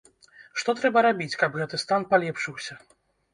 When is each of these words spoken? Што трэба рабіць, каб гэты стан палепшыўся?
Што 0.61 0.73
трэба 0.79 1.03
рабіць, 1.07 1.35
каб 1.41 1.59
гэты 1.59 1.81
стан 1.85 2.09
палепшыўся? 2.15 2.81